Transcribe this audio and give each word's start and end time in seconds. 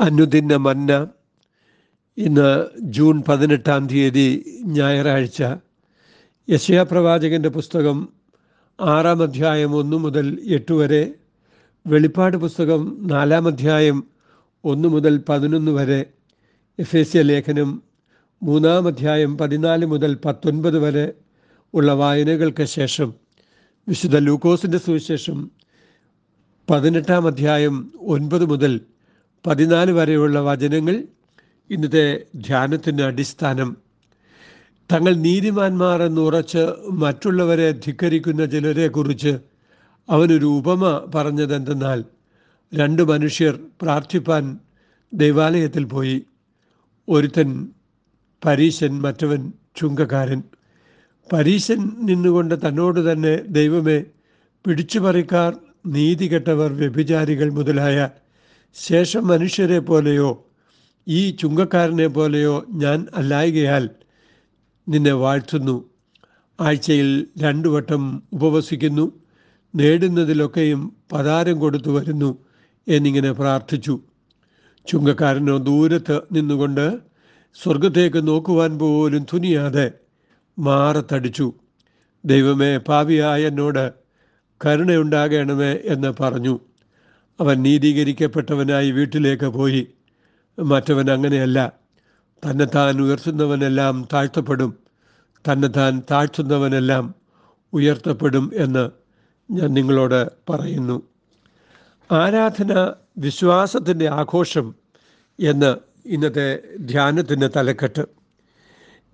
അനുദിന 0.00 0.56
മന്ന. 0.56 1.06
ഇന്ന് 2.18 2.66
ജൂൺ 2.80 3.22
പതിനെട്ടാം 3.28 3.86
തീയതി 3.86 4.44
ഞായറാഴ്ച. 4.64 5.42
യശയാപ്രവാചകന്റെ 6.50 7.48
പുസ്തകം 7.48 8.08
ആറാം 8.80 9.22
അധ്യായം 9.22 9.74
ഒന്ന് 9.74 9.96
മുതൽ 9.96 10.38
എട്ട് 10.44 10.72
വരെ 10.72 11.14
വെളിപ്പാട് 11.86 12.36
പുസ്തകം 12.36 13.08
നാലാം 13.10 13.46
അധ്യായം 13.46 14.04
ഒന്ന് 14.64 14.88
മുതൽ 14.88 15.24
പതിനൊന്ന് 15.28 15.72
വരെ 15.72 16.06
എഫേസ്യ 16.78 17.22
ലേഖനം 17.22 17.82
മൂന്നാം 18.42 18.86
അധ്യായം 18.86 19.38
പതിനാല് 19.38 19.86
മുതൽ 19.86 20.18
പത്തൊൻപത് 20.24 20.78
വരെ 20.78 21.12
ഉള്ള 21.74 21.92
വായനകൾക്ക് 21.92 22.64
ശേഷം 22.64 23.14
വിശുദ്ധ 23.88 24.18
ലൂക്കോസിന്റെ 24.18 24.78
സുവിശേഷം 24.78 25.50
പതിനെട്ടാം 26.70 27.26
അധ്യായം 27.26 27.92
ഒൻപത് 28.00 28.46
മുതൽ 28.46 28.80
പതിനാല് 29.48 29.92
വരെയുള്ള 29.92 30.40
വചനങ്ങൾ 30.40 31.04
ഇന്നത്തെ 31.70 32.24
ധ്യാനത്തിന്റെ 32.36 33.04
അടിസ്ഥാനം. 33.04 33.76
തങ്ങൾ 34.92 35.14
നീതിമാന്മാർ 35.14 36.02
എന്നുറച്ച് 36.02 36.72
മറ്റുള്ളവരെ 36.90 37.70
ധിക്കരിക്കുന്ന 37.70 38.46
ചിലരെക്കുറിച്ച് 38.46 39.38
അവനൊരു 40.10 40.46
ഉപമ 40.46 41.10
പറഞ്ഞതെന്തെന്നാൽ 41.14 42.04
രണ്ട് 42.74 43.02
മനുഷ്യർ 43.02 43.58
പ്രാർത്ഥിപ്പാൻ 43.82 44.58
ദൈവാലയത്തിൽ 45.14 45.84
പോയി. 45.84 46.22
ഒരുത്തൻ 47.08 47.68
പരീശൻ 48.44 49.02
മറ്റവൻ 49.02 49.52
ചുങ്കക്കാരൻ. 49.76 50.42
പരീശൻ 51.32 51.90
നിന്നുകൊണ്ട് 52.02 52.68
തന്നോട് 52.68 53.12
തന്നെ 53.12 53.36
ദൈവമേ 53.48 54.04
പിടിച്ചുപറിക്കാർ 54.66 55.56
നീതികെട്ടവർ 55.86 56.72
വ്യഭിചാരികൾ 56.72 57.50
മുതലായ 57.50 58.08
ശേഷം 58.74 59.26
മനുഷ്യരെ 59.26 59.78
പോലെയോ 59.78 60.46
ഈ 61.08 61.30
ചുങ്കക്കാരനെ 61.30 62.06
പോലെയോ 62.06 62.64
ഞാൻ 62.68 63.06
അല്ലായകയാൽ 63.14 63.90
നിന്നെ 64.88 65.12
വാഴ്ത്തുന്നു. 65.12 65.90
ആഴ്ചയിൽ 66.60 67.26
രണ്ടു 67.42 67.68
വട്ടം 67.68 68.22
ഉപവസിക്കുന്നു. 68.32 69.12
നേടുന്നതിലൊക്കെയും 69.74 70.96
പതാരം 71.12 71.58
കൊടുത്തു 71.58 71.90
വരുന്നു 71.90 72.38
എന്നിങ്ങനെ 72.88 73.32
പ്രാർത്ഥിച്ചു. 73.32 74.00
ചുങ്കക്കാരനോ 74.86 75.56
ദൂരത്ത് 75.56 76.20
നിന്നുകൊണ്ട് 76.32 76.98
സ്വർഗത്തേക്ക് 77.62 78.28
നോക്കുവാൻ 78.28 78.78
പോലും 78.78 79.26
തുനിയാതെ 79.32 79.92
മാറത്തടിച്ചു. 80.58 81.52
ദൈവമേ 82.24 82.76
പാപിയായ 82.76 83.46
എന്നോട് 83.46 83.92
കരുണയുണ്ടാകണമേ 84.66 85.78
എന്ന് 85.84 86.14
പറഞ്ഞു. 86.20 86.58
അവൻ 87.40 87.62
നീതീകരിക്കപ്പെട്ടവനായി 87.62 88.90
വീട്ടിലേക്ക് 88.90 89.44
പോയി. 89.44 89.88
മറ്റവൻ 90.58 91.10
അങ്ങനെയല്ല. 91.10 91.72
തന്നെത്താൻ 92.32 93.00
ഉയർത്തുന്നവനെല്ലാം 93.00 94.08
താഴ്ത്തപ്പെടും. 94.12 94.78
തന്നെത്താൻ 95.52 96.02
താഴ്ത്തുന്നവനെല്ലാം 96.10 97.14
ഉയർത്തപ്പെടും 97.72 98.50
എന്ന് 98.54 98.90
ഞാൻ 99.50 99.74
നിങ്ങളോട് 99.74 100.52
പറയുന്നു. 100.52 101.02
ആരാധന 102.12 102.92
വിശ്വാസത്തിന്റെ 103.18 104.08
ആഘോഷം 104.08 104.74
എന്ന് 105.40 105.76
ഇന്നത്തെ 106.06 106.58
ധ്യാനത്തിന്റെ 106.80 107.50
തലക്കെട്ട്. 107.56 108.06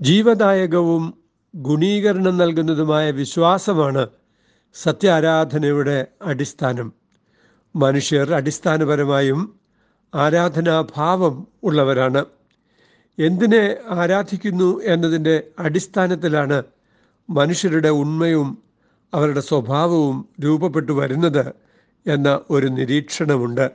ജീവദായകവും 0.00 1.14
ഗുണീകരണം 1.54 2.36
നൽകുന്നതുമായ 2.36 3.10
വിശ്വാസമാണ് 3.10 4.08
സത്യാരാധനയുടെ 4.74 6.06
അടിസ്ഥാനം. 6.22 7.03
മനുഷ്യർ 7.76 8.34
അടിസ്ഥാനപരമായും 8.34 9.54
ആരാധനാഭാവം 10.14 11.46
ഉള്ളവരാണ്. 11.62 12.24
എന്തിനെ 13.18 13.76
ആരാധിക്കുന്നു 13.90 14.80
എന്നതിന്റെ 14.84 15.42
അടിസ്ഥാനത്തിലാണ് 15.58 16.62
മനുഷ്യരുടെ 17.30 17.88
ഉണ്മയും 17.88 18.62
അവരുടെ 19.14 19.40
സ്വഭാവവും 19.40 20.28
രൂപപ്പെട്ടു 20.44 20.92
വരുന്നത് 20.92 21.52
എന്ന 22.06 22.40
ഒരു 22.50 22.66
നിരീക്ഷണമുണ്ട്. 22.66 23.70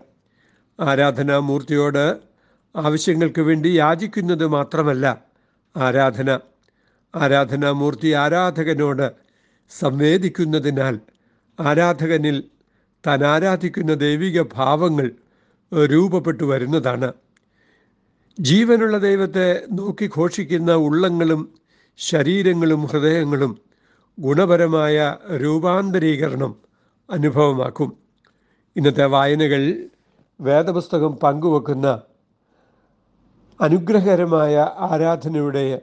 ആരാധനാമൂർത്തിയോട് 0.80 2.18
ആവശ്യങ്ങൾക്ക് 2.76 3.42
വേണ്ടി 3.42 3.70
യാചിക്കുന്നത് 3.70 4.48
മാത്രമല്ല 4.48 5.22
ആരാധന. 5.78 6.40
ആരാധനാമൂർത്തി 7.16 8.08
ആരാധകനോട് 8.08 9.12
സംവേദിക്കുന്നതിനാൽ 9.70 11.00
ആരാധകനിൽ 11.60 12.44
താൻ 13.08 13.26
ആരാധിക്കുന്ന 13.26 13.94
ദൈവിക 13.94 14.42
ഭാവങ്ങൾ 14.42 15.12
രൂപപ്പെട്ടു 15.86 16.44
വരുന്നതാണ്. 16.44 17.14
ജീവനുള്ള 18.40 18.98
ദൈവത്തെ 18.98 19.64
നോക്കി 19.72 20.10
ഘോഷിക്കുന്ന 20.18 20.74
ഉള്ളങ്ങളും 20.74 21.54
ശരീരങ്ങളും 21.98 22.86
ഹൃദയങ്ങളും 22.86 23.58
ഗുണപരമായ 24.20 25.16
രൂപാന്തരീകരണം 25.36 26.56
അനുഭവമാക്കും. 27.12 27.98
ഇന്നത്തെ 28.76 29.06
വായനകൾ 29.06 29.90
വേദപുസ്തകം 30.42 31.16
പങ്കുവെക്കുന്ന 31.16 32.02
അനുഗ്രഹകരമായ 33.62 34.70
ആരാധനയുടെ 34.78 35.82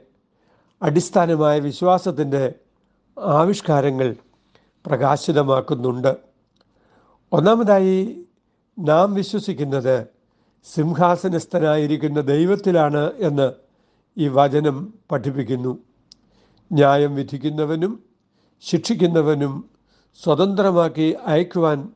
അടിസ്ഥാനമായ 0.81 1.59
വിശ്വാസത്തിന്റെ 1.59 2.53
ആവിഷ്കാരങ്ങൾ 3.19 4.15
പ്രകാശിതമാക്കുന്നുണ്ട്. 4.85 6.26
ഒന്നാമതായി 7.31 8.25
നാം 8.79 9.13
വിശ്വസിക്കുന്നത് 9.13 10.07
സിംഹാസനസ്ഥനായിരിക്കുന്ന 10.73 12.21
ദൈവത്തിലാണ് 12.21 13.11
എന്ന് 13.17 13.51
ഈ 14.17 14.27
വചനം 14.27 14.93
പഠിപ്പിക്കുന്നു. 15.11 15.77
ന്യായം 16.71 17.15
വിധിക്കുന്നവനും 17.15 18.03
ശിക്ഷിക്കുന്നവനും 18.61 19.69
സ്വതന്ത്രമാക്കി 20.23 21.15
അയക്കുവാൻ 21.25 21.89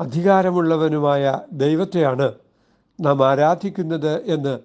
അധികാരമുള്ളവനുമായ 0.00 1.40
ദൈവത്തെയാണ് 1.52 2.32
നാം 3.00 3.26
ആരാധിക്കുന്നത് 3.26 4.22
എന്ന് 4.24 4.58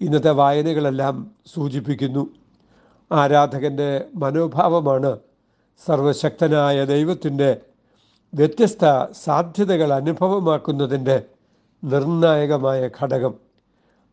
ഇന്നത്തെ 0.00 0.30
വായനകളെല്ലാം 0.30 1.30
സൂചിപ്പിക്കുന്നു. 1.54 2.30
ആരാധകന്റെ 3.12 4.04
മനോഭാവമാണ് 4.16 5.18
സർവശക്തനായ 5.86 6.84
ദൈവത്തിന്റെ 6.84 7.56
വ്യത്യസ്ത 8.34 9.12
സാധ്യതകൾ 9.24 9.92
അനുഭവമാക്കുന്നതിന്റെ 9.92 11.22
നിർണായകമായ 11.84 12.88
ഘടകം. 13.00 13.34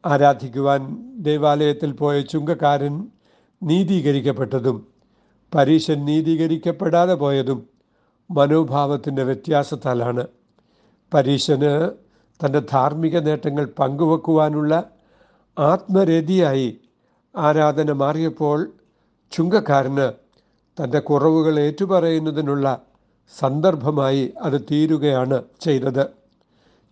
ആരാധിക്കുവാൻ 0.06 0.82
ദേവാലയത്തിൽ 1.18 1.92
പോയ 1.92 2.22
ചുങ്കക്കാരൻ 2.22 3.08
നീതീകരിക്കപ്പെട്ടതും 3.64 4.88
പരീശൻ 5.56 6.06
നീതീകരിക്കപ്പെടാതെ 6.06 7.14
പോയതും 7.14 7.70
മനോഭാവത്തിന്റെ 8.32 9.24
വ്യത്യാസത്താലാണ്. 9.24 10.28
പരീശന് 11.14 11.92
തന്റെ 12.40 12.60
ധാർമ്മിക 12.60 13.20
നേട്ടങ്ങൾ 13.20 13.66
പങ്കുവെക്കുവാനുള്ള 13.66 14.92
ആത്മരതിയായി 15.60 16.80
ആരാധന 17.36 17.92
മാറിയപ്പോൾ 17.92 18.72
ചുങ്കക്കാരന് 19.32 20.08
തന്റെ 20.78 21.00
കുറവുകൾ 21.00 21.60
ഏറ്റുപറയുന്നതിനുള്ള 21.60 22.85
സന്ദർഭമായി 23.40 24.34
അത് 24.42 24.62
തീരുകയാണ് 24.72 25.44
ചെയ്തത്. 25.60 26.08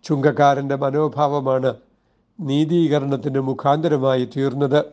ചുങ്കക്കാരന്റെ 0.04 0.76
മനോഭാവമാണ് 0.76 1.76
നീതീകരണത്തിന്റെ 2.40 3.40
മുഖാന്തരമായി 3.40 4.30
തീർന്നത്. 4.38 4.86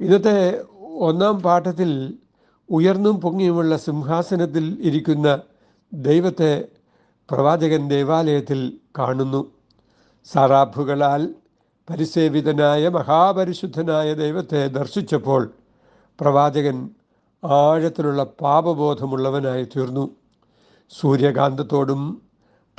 ഇന്നത്തെ 0.00 0.62
ഒന്നാം 0.98 1.42
പാഠത്തിൽ 1.42 2.14
ഉയർന്നും 2.70 3.20
പൊങ്ങിയുമുള്ള 3.20 3.76
സിംഹാസനത്തിൽ 3.76 4.78
ഇരിക്കുന്ന 4.80 5.40
ദൈവത്തെ 5.94 6.64
പ്രവാചകൻ 7.30 7.88
ദേവാലയത്തിൽ 7.88 8.72
കാണുന്നു. 8.98 9.50
സറാഫുകളാൽ 10.24 11.34
പരിസേവിതനായ 11.90 12.88
മഹാപരിശുദ്ധനായ 12.88 14.14
ദൈവത്തെ 14.14 14.66
ദർശിച്ചപ്പോൾ 14.66 15.52
പ്രവാചകൻ 16.20 16.90
ആഴത്തിലുള്ള 17.44 18.24
പാപബോധമുള്ളവനായി 18.24 19.64
തീർന്നു. 19.64 20.10
സൂര്യകാന്തത്തോടും 20.90 22.22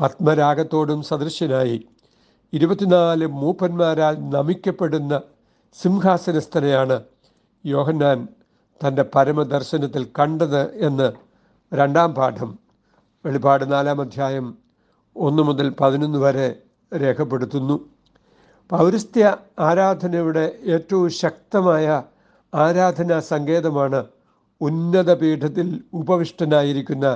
പത്മരാഗത്തോടും 0.01 1.03
സദൃശ്യനായി. 1.03 1.87
ഇരുപത്തിനാല് 2.53 3.25
മൂപ്പന്മാരാൽ 3.25 4.29
നമിക്കപ്പെടുന്ന 4.29 5.21
സിംഹാസനസ്ഥനെയാണ് 5.81 7.03
യോഹന്നാൻ 7.65 8.27
തന്റെ 8.81 9.03
പരമദർശനത്തിൽ 9.15 10.07
കണ്ടത് 10.19 10.61
എന്ന് 10.77 11.11
രണ്ടാം 11.73 12.15
പാഠം 12.15 12.59
വെളിപാട് 13.25 13.71
നാലാം 13.71 14.01
അധ്യായം 14.01 14.57
ഒന്ന് 15.15 15.43
മുതൽ 15.43 15.69
പതിനൊന്ന് 15.79 16.19
വരെ 16.19 16.55
രേഖപ്പെടുത്തുന്നു. 16.97 17.89
പൗരസ്ത്യ 18.71 19.37
ആരാധനയുടെ 19.59 20.55
ഏറ്റവും 20.65 21.09
ശക്തമായ 21.09 22.03
ആരാധനാ 22.53 23.19
സങ്കേതമാണ് 23.19 24.05
ഉന്നത 24.61 25.13
പീഠത്തിൽ 25.13 25.83
ഉപവിഷ്ടനായിരിക്കുന്ന 25.93 27.07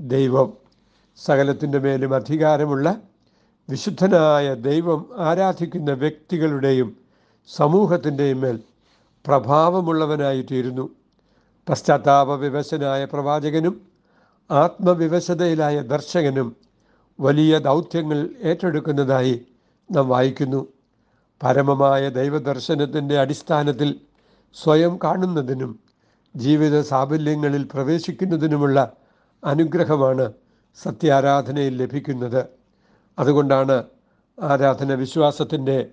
ദൈവം 0.00 0.52
സകലത്തിന്റെ 1.16 1.78
മേലും 1.78 2.14
അധികാരമുള്ള 2.14 2.96
വിശുദ്ധനായ 3.70 4.54
ദൈവം 4.54 5.08
ആരാധിക്കുന്ന 5.18 5.92
വ്യക്തികളുടെയും 5.92 6.96
സമൂഹത്തിന്റെയും 7.48 8.40
മേൽ 8.40 8.60
പ്രഭാവമുള്ളവനായി 9.26 10.42
തീരുന്നു. 10.42 10.90
പശ്ചാത്താപ 11.68 12.34
വിവശനായ 12.34 13.04
പ്രവാചകനും 13.04 13.80
ആത്മവിവശതയിലായ 14.50 15.82
ദർശകനും 15.82 16.56
വലിയ 17.20 17.58
ദൗത്യങ്ങൾ 17.58 18.28
ഏറ്റെടുക്കുന്നതായി 18.42 19.46
നാം 19.90 20.08
വായിക്കുന്നു. 20.08 20.66
പരമമായ 21.42 22.08
ദൈവദർശനത്തിന്റെ 22.08 23.18
അടിസ്ഥാനത്തിൽ 23.18 24.00
സ്വയം 24.54 24.98
കാണുന്നതിനും 25.04 25.78
ജീവിത 26.36 26.80
സാഫല്യങ്ങളിൽ 26.80 27.68
പ്രവേശിക്കുന്നതിനുമുള്ള 27.72 28.92
അനുഗ്രഹമാണ് 29.44 30.32
സത്യാരാധനയിൽ 30.78 31.74
ലഭിക്കുന്നത്. 31.82 32.42
അതുകൊണ്ടാണ് 33.18 33.84
ആരാധന 34.40 34.94
വിശ്വാസത്തിന്റെ 34.94 35.90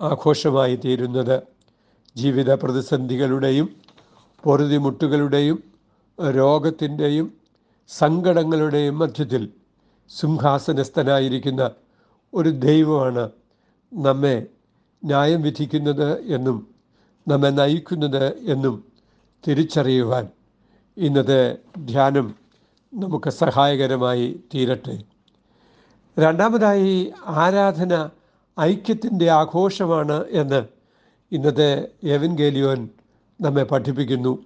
ആഘോഷമായി 0.00 0.76
തീരുന്നത്. 0.76 1.42
ജീവിത 2.16 2.50
പ്രതിസന്ധികളുടെയും 2.54 3.68
പൊറുതിമുട്ടുകളുടെയും 4.44 5.58
രോഗത്തിന്റെയും 6.18 7.32
സങ്കടങ്ങളുടെയും 7.90 8.98
മധ്യത്തിൽ 8.98 9.48
സിംഹാസനസ്ഥനായിരിക്കുന്ന 10.10 11.70
ഒരു 12.34 12.50
ദൈവമാണ് 12.50 13.30
നമ്മെ 13.94 14.46
ന്യായം 15.04 15.42
വിധിക്കുന്നത് 15.42 16.08
എന്നും 16.22 16.68
നമ്മെ 17.28 17.50
നയിക്കുന്നത് 17.50 18.24
എന്നും 18.48 18.84
തിരിച്ചറിയുവാൻ 19.46 20.28
ഇന്നത്തെ 20.96 21.58
ധ്യാനം 21.86 22.34
നമുക്ക് 22.94 23.30
സഹായകരമായി 23.30 24.40
തീരട്ടെ. 24.54 24.98
രണ്ടാമതായി 26.18 27.12
ആരാധന 27.26 28.10
ഐക്യത്തിന്റെ 28.60 29.30
ആഘോഷമാണ് 29.30 30.24
എന്ന് 30.30 30.64
ഇന്നത്തെ 31.32 31.88
എവൻഗേലിയോൻ 32.02 32.88
നമ്മെ 33.40 33.62
പഠിപ്പിക്കുന്നു. 33.62 34.38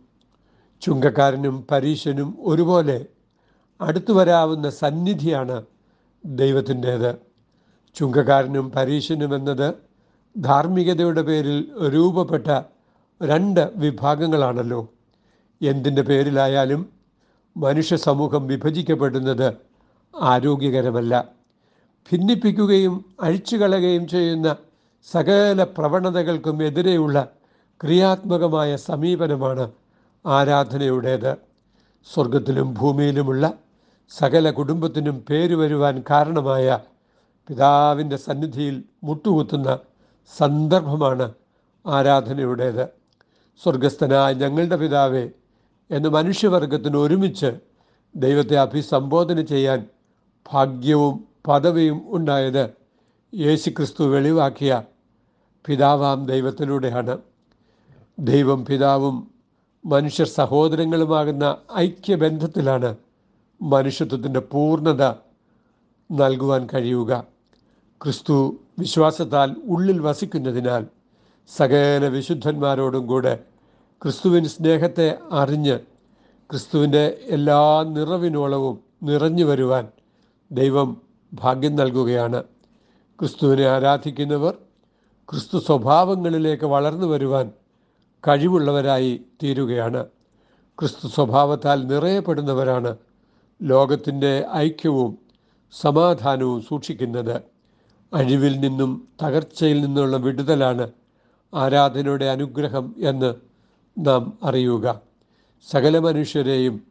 ചുങ്കക്കാരനും 0.81 1.67
പരീശനും 1.71 2.37
ഒരുപോലെ 2.41 3.07
അടുത്തു 3.81 4.13
വരാവുന്ന 4.13 4.71
സന്നിധിയാണ് 4.71 5.63
ദൈവത്തിന്റേത്. 6.25 7.17
ചുങ്കക്കാരനും 7.95 8.71
പരീശനും 8.71 9.35
എന്നത് 9.35 9.75
ധാർമ്മികതയുടെ 10.39 11.23
പേരിൽ 11.23 11.73
രൂപപ്പെട്ട 11.95 12.63
രണ്ട് 13.23 13.71
വിഭാഗങ്ങളാണല്ലോ. 13.77 14.89
എന്തിന്റെ 15.63 16.03
പേരിലായാലും 16.03 17.02
മനുഷ്യ 17.57 17.97
സമൂഹം 17.97 18.47
വിഭജിക്കപ്പെടുന്നത് 18.47 19.55
ആരോഗ്യകരമല്ല. 20.21 21.29
ഭിന്നിപ്പിക്കുകയും 22.13 23.05
അഴിച്ചുകളയുകയും 23.21 24.09
ചെയ്യുന്ന 24.09 24.57
സകല 25.11 25.65
പ്രവണതകൾക്കും 25.65 26.65
എതിരെയുള്ള 26.65 27.29
ക്രിയാത്മകമായ 27.83 28.77
സമീപനമാണ് 28.77 29.71
ആരാധനയുടേത്. 30.27 31.37
സ്വർഗത്തിലും 32.15 32.75
ഭൂമിയിലുമുള്ള 32.75 33.55
സകല 34.11 34.51
കുടുംബത്തിനും 34.51 35.25
പേര് 35.31 35.55
വരുവാൻ 35.55 36.03
കാരണമായ 36.11 36.79
പിതാവിന്റെ 37.49 38.17
സന്നിധിയിൽ 38.17 38.83
മുട്ടുകുത്തുന്ന 39.05 39.79
സന്ദർഭമാണ് 40.37 41.33
ആരാധനയുടേത്. 41.87 42.89
സ്വർഗസ്ഥനായ 43.63 44.33
ഞങ്ങളുടെ 44.33 44.77
പിതാവേ 44.77 45.31
എന്ന് 45.93 46.09
മനുഷ്യവർഗത്തിന് 46.09 46.97
ഒരുമിച്ച് 46.97 47.53
ദൈവത്തെ 48.17 48.59
അഭിസംബോധന 48.59 49.41
ചെയ്യാൻ 49.41 49.87
ഭാഗ്യവും 50.53 51.25
പദവിയും 51.49 52.03
ഉണ്ടായത് 52.07 52.71
യേശുക്രിസ്തു 53.35 54.05
വെളിവാക്കിയ 54.05 54.83
പിതാവാം 55.67 56.27
ദൈവത്തിലൂടെയാണ്. 56.27 57.19
ദൈവം 58.19 58.65
പിതാവും 58.65 59.31
മനുഷ്യർ 59.87 60.27
സഹോദരങ്ങളുമാകുന്ന 60.27 61.57
ഐക്യബന്ധത്തിലാണ് 61.77 62.97
മനുഷ്യത്വത്തിന്റെ 63.63 64.41
പൂർണത 64.41 65.05
നൽകുവാൻ 66.13 66.69
കഴിയുക. 66.75 67.25
ക്രിസ്തു 68.03 68.57
വിശ്വാസത്താൽ 68.79 69.57
ഉള്ളിൽ 69.65 69.99
വസിക്കുന്നതിനാൽ 69.99 70.87
സകല 71.57 72.09
വിശുദ്ധന്മാരോടും 72.09 73.07
കൂടെ 73.07 73.39
ക്രിസ്തുവിൻ 74.03 74.45
സ്നേഹത്തെ 74.45 75.19
അറിഞ്ഞ് 75.33 75.79
ക്രിസ്തുവിന്റെ 76.51 77.19
എല്ലാ 77.25 77.83
നിറവിനോളവും 77.83 78.81
നിറഞ്ഞു 79.03 79.45
വരുവാൻ 79.45 79.89
ദൈവം 80.53 81.03
ഭാഗ്യം 81.35 81.77
നൽകുകയാണ്. 81.77 82.45
ക്രിസ്തുവിനെ 83.21 83.63
ആരാധിക്കുന്നവർ 83.63 84.55
ക്രിസ്തു 85.31 85.59
സ്വഭാവങ്ങളിലേക്ക് 85.59 86.65
വളർന്നു 86.65 87.07
വരുവാൻ 87.07 87.53
കഴിവുള്ളവരായി 88.29 89.21
തീരുകയാണ്. 89.43 90.07
ക്രിസ്തു 90.79 91.09
സ്വഭാവത്താൽ 91.09 91.87
നിറയപ്പെടുന്നവരാണ് 91.87 92.97
ലോകത്തിന്റെ 93.63 94.47
ഐക്യവും 94.55 95.19
സമാധാനവും 95.81 96.63
സൂക്ഷിക്കുന്നത്. 96.63 97.43
അഴിവിൽ 98.15 98.61
നിന്നും 98.61 99.09
തകർച്ചയിൽ 99.23 99.81
നിന്നുള്ള 99.81 100.17
വിടുതലാണ് 100.17 100.91
ആരാധനയുടെ 101.55 102.25
അനുഗ്രഹം 102.25 102.95
എന്ന് 102.99 103.52
നാം 103.99 104.39
അറിയുക. 104.43 105.01
സകല 105.71 105.99
മനുഷ്യരെയും 105.99 106.83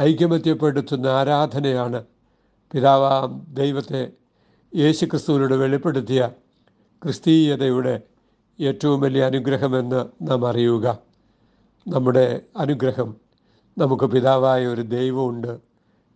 ഐക്യമത്യപ്പെടുത്തുന്ന 0.00 1.06
ആരാധനയാണ് 1.06 2.04
പിതാവാം 2.72 3.46
ദൈവത്തെ 3.48 4.12
യേശുക്രിസ്തുവിനോട് 4.74 5.54
വെളിപ്പെടുത്തിയ 5.54 6.30
ക്രിസ്തീയതയുടെ 7.02 8.02
ഏറ്റവും 8.60 9.00
വലിയ 9.00 9.24
അനുഗ്രഹമെന്ന് 9.24 10.04
നാം 10.22 10.48
അറിയുക. 10.48 10.98
നമ്മുടെ 11.88 12.40
അനുഗ്രഹം 12.56 13.16
നമുക്ക് 13.78 14.04
പിതാവായ 14.04 14.66
ഒരു 14.66 14.80
ദൈവമുണ്ട് 14.80 15.58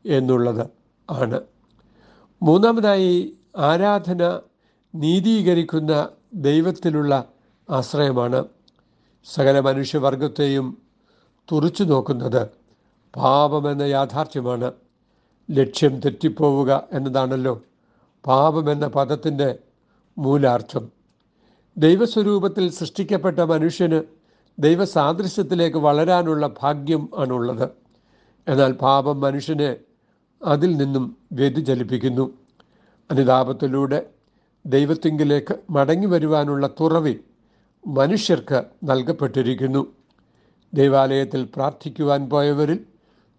എന്നുള്ളത് 0.07 0.67
ആണ്. 1.11 1.41
മൂന്നാമതായി 2.43 3.37
ആരാധന 3.59 4.41
നീതീകരിക്കുന്ന 4.95 6.09
ദൈവത്തിലുള്ള 6.35 7.25
ആശ്രയമാണ് 7.71 8.45
സകല 9.25 9.61
മനുഷ്യവർഗത്തെയും 9.61 10.79
തുറച്ചു 11.53 11.85
നോക്കുന്നത് 11.85 12.49
പാപമെന്ന 13.17 13.83
യാഥാർത്ഥ്യമാണ്. 13.83 14.73
ലക്ഷ്യം 15.51 16.01
തെറ്റിപ്പോവുക 16.01 16.83
എന്നതാണല്ലോ 16.93 17.63
പാപമെന്ന 18.27 18.87
പദത്തിന്റെ 18.87 19.59
മൂലാർത്ഥം. 20.19 20.89
ദൈവസ്വരൂപത്തിൽ 21.77 22.71
സൃഷ്ടിക്കപ്പെട്ട 22.71 23.39
മനുഷ്യന് 23.39 24.03
ദൈവസാദൃശ്യത്തിലേക്ക് 24.59 25.77
വളരാനുള്ള 25.77 26.51
ഭാഗ്യം 26.63 27.09
ആണുള്ളത്. 27.19 27.69
എന്നാൽ 28.49 28.73
പാപം 28.73 29.21
മനുഷ്യനെ 29.21 29.77
അതിൽ 30.45 30.77
നിന്നും 30.77 31.17
വ്യതിചലിപ്പിക്കുന്നു. 31.33 32.31
അനുതാപത്തിലൂടെ 33.11 34.07
ദൈവത്തിങ്കിലേക്ക് 34.67 35.55
മടങ്ങി 35.71 36.07
വരുവാനുള്ള 36.07 36.67
തുറവി 36.67 37.21
മനുഷ്യർക്ക് 37.89 38.65
നൽകപ്പെട്ടിരിക്കുന്നു. 38.85 39.87
ദേവാലയത്തിൽ 40.75 41.49
പ്രാർത്ഥിക്കുവാൻ 41.57 42.29
പോയവരിൽ 42.29 42.81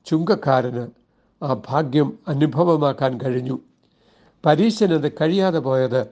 ചുങ്കക്കാരന് 0.06 0.88
ആ 1.44 1.62
ഭാഗ്യം 1.68 2.20
അനുഭവമാക്കാൻ 2.28 3.22
കഴിഞ്ഞു. 3.22 3.60
പരീശനത് 4.46 5.12
കഴിയാതെ 5.12 5.60
പോയത് 5.60 6.08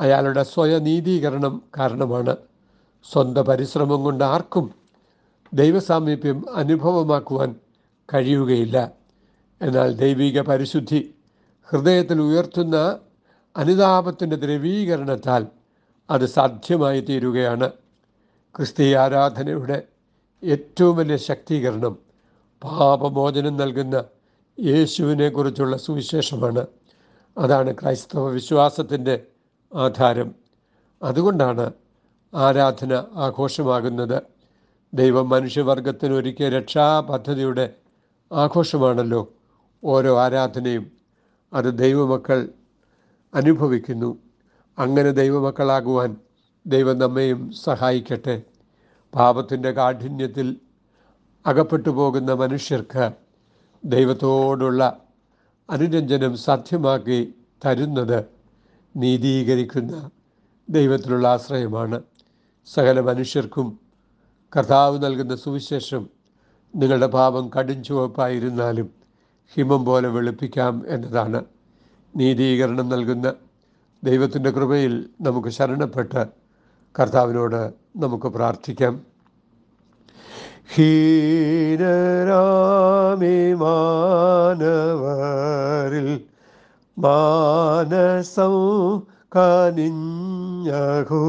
അയാളുടെ 0.00 0.42
സ്വയനീതീകരണം 0.42 1.62
കാരണമാണ്. 1.78 2.36
സ്വന്തം 3.12 3.44
പരിശ്രമം 3.44 4.04
കൊണ്ട് 4.04 4.24
ആർക്കും 4.24 4.74
ദൈവസാമീപ്യം 5.54 6.56
അനുഭവമാക്കുവാൻ 6.56 7.56
കഴിയുകയില്ല. 8.14 8.90
എന്നാൽ 9.62 9.96
ദൈവിക 9.96 10.40
പരിശുദ്ധി 10.40 11.14
ഹൃദയത്തിൽ 11.64 12.20
ഉയർത്തുന്ന 12.20 12.98
അനുതാപത്തിന്റെ 13.56 14.36
ദ്രവീകരണത്താൽ 14.36 15.46
അത് 16.10 16.26
സാധ്യമായി 16.26 17.00
തീരുകയാണ്. 17.00 17.70
ക്രിസ്തീയ 18.56 18.96
ആരാധനയുടെ 18.96 19.82
ഏറ്റവും 20.44 20.96
വലിയ 20.96 21.16
ശക്തീകരണം 21.16 21.98
പാപമോചനം 22.64 23.56
നൽകുന്ന 23.56 24.04
യേശുവിനെക്കുറിച്ചുള്ള 24.60 25.76
സുവിശേഷമാണ്. 25.76 26.66
അതാണ് 27.38 27.74
ക്രൈസ്തവ 27.74 28.28
വിശ്വാസത്തിന്റെ 28.28 29.26
ആധാരം. 29.74 30.34
അതുകൊണ്ടാണ് 31.02 31.72
ആരാധന 32.34 33.04
ആഘോഷമാകുന്നത്. 33.14 34.22
ദൈവം 34.94 35.28
മനുഷ്യവർഗത്തിന് 35.28 36.12
ഒരുക്കിയ 36.12 36.48
രക്ഷാപദ്ധതിയുടെ 36.48 37.74
ആഘോഷമാണല്ലോ 38.32 39.32
ഓരോ 39.84 40.18
ആരാധനയും. 40.18 40.90
അത് 41.52 41.78
ദൈവമക്കൾ 41.78 42.48
അനുഭവിക്കുന്നു. 43.34 44.23
അങ്ങനെ 44.78 45.10
ദൈവമക്കളാകുവാൻ 45.10 46.16
ദൈവം 46.66 46.98
നമ്മയും 46.98 47.52
സഹായിക്കട്ടെ. 47.52 48.42
പാപത്തിന്റെ 49.14 49.70
കാഠിന്യത്തിൽ 49.70 50.56
അകപ്പെട്ടു 51.46 51.90
പോകുന്ന 51.90 52.32
മനുഷ്യർക്ക് 52.32 53.10
ദൈവത്തോടുള്ള 53.84 55.00
അനുരഞ്ജനം 55.70 56.36
സാധ്യമാക്കി 56.36 57.34
തരുന്നത് 57.66 58.24
നീതീകരിക്കുന്ന 58.96 60.10
ദൈവത്തിലുള്ള 60.70 61.28
ആശ്രയമാണ്. 61.28 62.02
സകല 62.66 63.00
മനുഷ്യർക്കും 63.00 63.78
കർത്താവ് 64.56 65.04
നൽകുന്ന 65.04 65.36
സുവിശേഷം 65.36 66.08
നിങ്ങളുടെ 66.76 67.06
പാപം 67.06 67.50
കടും 67.58 67.84
ചുവപ്പായിരുന്നാലും 67.84 68.90
ഹിമം 69.54 69.84
പോലെ 69.84 70.08
വെളുപ്പിക്കാം 70.08 70.84
എന്നതാണ്. 70.88 71.44
നീതീകരണം 72.16 72.88
നൽകുന്ന 72.88 73.34
ദൈവത്തിന്റെ 74.04 74.50
കൃപയിൽ 74.50 75.08
നമുക്ക് 75.20 75.48
ശരണപ്പെട്ട് 75.48 76.26
കർത്താവിനോട് 77.00 77.72
നമുക്ക് 77.96 78.26
പ്രാർത്ഥിക്കാം. 78.26 79.00
ഹീനരാമി 80.74 83.52
മാനവരിൽ 83.52 86.20
മാനസം 86.98 88.52
കനിഞ്ഞഹൂ. 89.36 91.24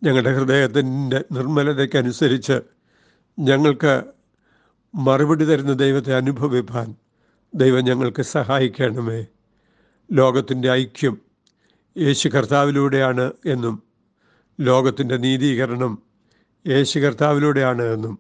ഞങ്ങളുടെ 0.03 0.35
ഹൃദയത്തിന്റെ 0.35 1.25
നിർമ്മലതയ്ക്കനുസരിച്ച് 1.33 2.61
ഞങ്ങൾക്ക് 3.39 4.03
മറുപടി 4.95 5.45
തരുന്ന 5.45 5.73
ദൈവത്തെ 5.73 6.15
അനുഭവിപ്പാൻ 6.15 6.95
ദൈവം 7.55 7.85
ഞങ്ങൾക്ക് 7.85 8.23
സഹായിക്കണമേ. 8.23 9.27
ലോകത്തിന്റെ 10.13 10.71
ഐക്യം 10.71 11.21
യേശു 11.99 12.29
കർത്താവിലൂടെയാണ് 12.29 13.33
എന്നും 13.47 13.83
ലോകത്തിന്റെ 14.61 15.17
നീതീകരണം 15.17 16.03
യേശു 16.69 16.99
കർത്താവിലൂടെയാണ് 16.99 17.83
എന്നും 17.83 18.19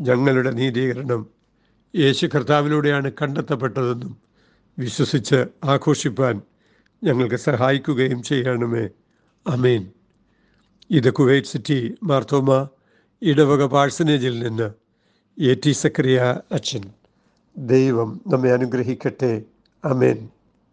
ഞങ്ങളുടെ 0.00 0.50
നീതീകരണം 0.50 1.37
യേശു 1.96 2.26
കർത്താവിലൂടെയാണ് 2.26 3.12
കണ്ടെത്തപ്പെട്ടതെന്നും 3.22 4.16
വിശ്വസിച്ച് 4.78 5.46
ആഘോഷിപ്പാൻ 5.64 6.40
ഞങ്ങൾക്ക് 7.04 7.34
സഹായിക്കുകയും 7.34 8.22
ചെയ്യണമേ. 8.22 8.88
അമീൻ 9.46 9.90
ഇത് 10.90 11.12
കുവൈറ്റ് 11.12 11.46
സിറ്റി 11.46 11.94
മാർത്തോമ 12.02 12.68
ഇടവക 13.22 13.66
പാഴ്സനേജിൽ 13.66 14.38
നിന്ന് 14.38 14.70
എ 15.42 15.54
ടി 15.54 15.72
സക്രിയ 15.72 16.40
അച്ഛൻ. 16.52 16.82
ദൈവം 17.56 18.20
നമ്മെ 18.26 18.52
അനുഗ്രഹിക്കട്ടെ. 18.52 19.42
അമേൻ 19.84 20.28